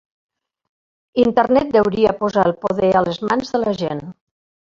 [1.23, 4.05] Internet deuria posar el poder a les mans de la gent